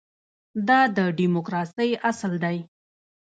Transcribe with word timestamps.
دا 0.67 0.79
د 0.97 0.99
ډیموکراسۍ 1.19 1.89
اصل 2.09 2.31
دی. 2.43 2.57